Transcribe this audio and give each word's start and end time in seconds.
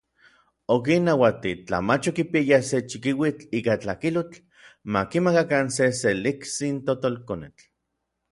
Okinnauati, 0.75 1.51
tla 1.67 1.77
mach 1.89 2.07
okipiayaj 2.11 2.63
se 2.69 2.77
chikiuitl 2.93 3.43
ika 3.59 3.73
tlakilotl, 3.83 4.39
makimakakan 4.97 5.67
se 5.75 5.85
seliktsin 6.01 6.75
totolkonetl. 6.89 7.63